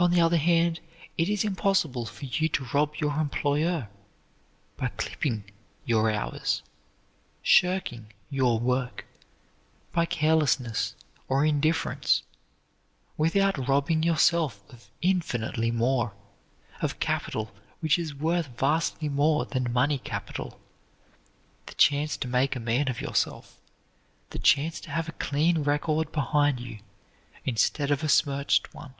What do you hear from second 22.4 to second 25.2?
a man of yourself, the chance to have a